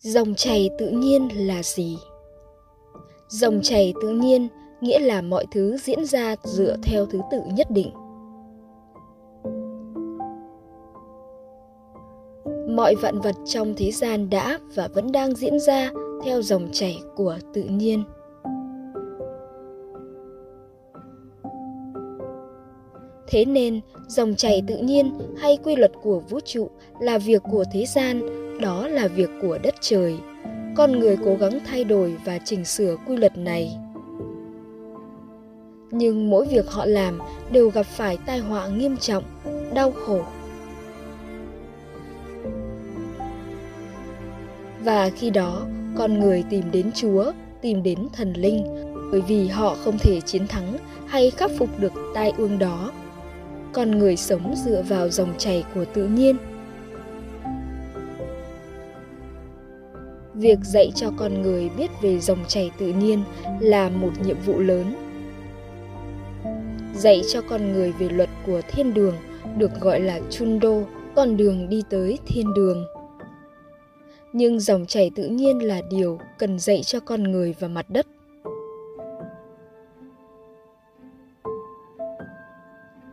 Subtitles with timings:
[0.00, 1.98] dòng chảy tự nhiên là gì?
[3.28, 4.48] Dòng chảy tự nhiên
[4.80, 7.90] nghĩa là mọi thứ diễn ra dựa theo thứ tự nhất định.
[12.76, 15.90] Mọi vạn vật trong thế gian đã và vẫn đang diễn ra
[16.24, 18.04] theo dòng chảy của tự nhiên.
[23.28, 26.70] Thế nên, dòng chảy tự nhiên hay quy luật của vũ trụ
[27.00, 30.16] là việc của thế gian đó là việc của đất trời.
[30.76, 33.76] Con người cố gắng thay đổi và chỉnh sửa quy luật này.
[35.90, 37.18] Nhưng mỗi việc họ làm
[37.52, 39.24] đều gặp phải tai họa nghiêm trọng,
[39.74, 40.20] đau khổ.
[44.84, 45.66] Và khi đó,
[45.96, 48.64] con người tìm đến chúa, tìm đến thần linh,
[49.12, 52.92] bởi vì họ không thể chiến thắng hay khắc phục được tai ương đó.
[53.72, 56.36] Con người sống dựa vào dòng chảy của tự nhiên.
[60.38, 63.24] Việc dạy cho con người biết về dòng chảy tự nhiên
[63.60, 64.94] là một nhiệm vụ lớn.
[66.94, 69.14] Dạy cho con người về luật của thiên đường,
[69.56, 70.74] được gọi là chundo,
[71.16, 72.84] con đường đi tới thiên đường.
[74.32, 78.06] Nhưng dòng chảy tự nhiên là điều cần dạy cho con người và mặt đất.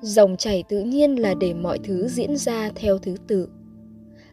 [0.00, 3.48] Dòng chảy tự nhiên là để mọi thứ diễn ra theo thứ tự.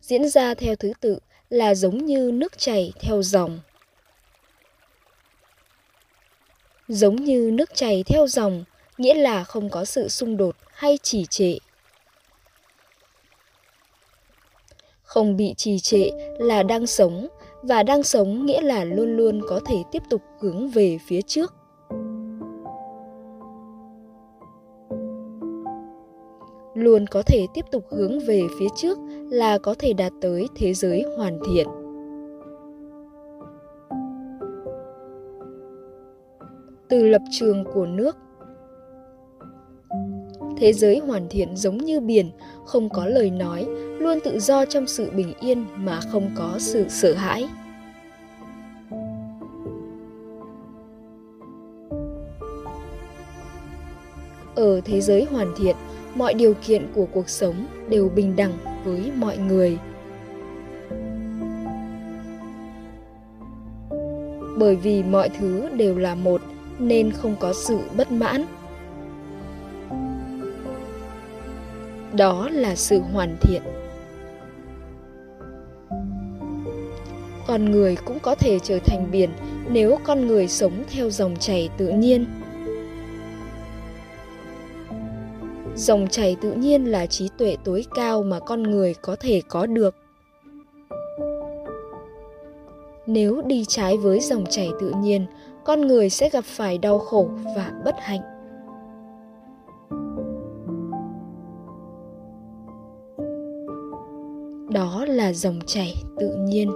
[0.00, 1.18] Diễn ra theo thứ tự
[1.50, 3.60] là giống như nước chảy theo dòng.
[6.88, 8.64] Giống như nước chảy theo dòng
[8.98, 11.58] nghĩa là không có sự xung đột hay trì trệ.
[15.02, 17.28] Không bị trì trệ là đang sống,
[17.62, 21.54] và đang sống nghĩa là luôn luôn có thể tiếp tục hướng về phía trước.
[26.74, 28.98] Luôn có thể tiếp tục hướng về phía trước
[29.30, 31.68] là có thể đạt tới thế giới hoàn thiện.
[36.88, 38.16] Từ lập trường của nước,
[40.56, 42.30] thế giới hoàn thiện giống như biển,
[42.66, 43.66] không có lời nói,
[43.98, 47.48] luôn tự do trong sự bình yên mà không có sự sợ hãi.
[54.54, 55.76] Ở thế giới hoàn thiện
[56.14, 58.52] mọi điều kiện của cuộc sống đều bình đẳng
[58.84, 59.78] với mọi người.
[64.58, 66.40] Bởi vì mọi thứ đều là một,
[66.78, 68.44] nên không có sự bất mãn.
[72.12, 73.62] Đó là sự hoàn thiện.
[77.46, 79.30] Con người cũng có thể trở thành biển
[79.70, 82.26] nếu con người sống theo dòng chảy tự nhiên.
[85.76, 89.66] Dòng chảy tự nhiên là trí tuệ tối cao mà con người có thể có
[89.66, 89.94] được.
[93.06, 95.26] Nếu đi trái với dòng chảy tự nhiên,
[95.64, 98.20] con người sẽ gặp phải đau khổ và bất hạnh.
[104.72, 106.70] Đó là dòng chảy tự nhiên.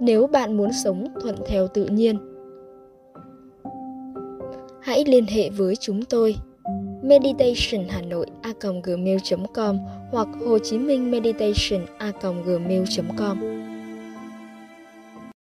[0.00, 2.18] Nếu bạn muốn sống thuận theo tự nhiên,
[4.80, 6.36] hãy liên hệ với chúng tôi
[7.02, 9.18] meditation hà nội a gmail
[9.54, 9.78] com
[10.10, 12.12] hoặc hồ chí minh meditation a
[12.44, 12.84] gmail
[13.18, 13.57] com.